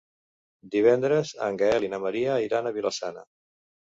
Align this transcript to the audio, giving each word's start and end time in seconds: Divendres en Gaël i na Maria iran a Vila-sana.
Divendres 0.75 1.33
en 1.49 1.59
Gaël 1.59 1.85
i 1.87 1.91
na 1.93 2.01
Maria 2.05 2.39
iran 2.47 2.69
a 2.71 2.75
Vila-sana. 2.81 3.25